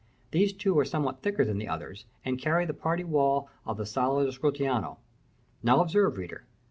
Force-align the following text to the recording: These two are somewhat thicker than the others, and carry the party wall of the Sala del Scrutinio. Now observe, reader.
These 0.31 0.53
two 0.53 0.75
are 0.79 0.83
somewhat 0.83 1.21
thicker 1.21 1.45
than 1.45 1.59
the 1.59 1.67
others, 1.67 2.05
and 2.25 2.39
carry 2.41 2.65
the 2.65 2.73
party 2.73 3.03
wall 3.03 3.49
of 3.67 3.77
the 3.77 3.85
Sala 3.85 4.23
del 4.23 4.31
Scrutinio. 4.31 4.97
Now 5.61 5.79
observe, 5.79 6.17
reader. 6.17 6.47